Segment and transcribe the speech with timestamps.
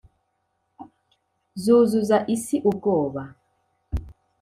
[1.61, 3.23] zuzuza isi ubwoba,